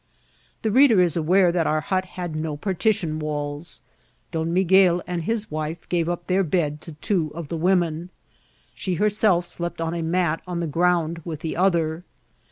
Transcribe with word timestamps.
The 0.63 0.71
reader 0.71 0.99
is 0.99 1.15
aware 1.15 1.51
that 1.51 1.67
our 1.67 1.81
hot 1.81 2.05
had 2.17 2.35
no 2.35 2.57
partition 2.57 3.19
walls. 3.19 3.83
Don 4.31 4.51
Miguel 4.51 5.03
and 5.05 5.25
his 5.25 5.51
wife 5.51 5.87
gave 5.89 6.07
xxp 6.07 6.21
their 6.25 6.43
bed 6.43 6.81
to 6.81 6.93
two 6.93 7.31
of 7.35 7.49
the 7.49 7.57
women; 7.57 8.09
she 8.73 8.95
herself 8.95 9.45
slept 9.45 9.79
on 9.79 9.93
a 9.93 10.01
mat 10.01 10.41
on 10.47 10.59
the 10.59 10.65
ground 10.65 11.21
with 11.23 11.41
the 11.41 11.55
other. 11.55 12.03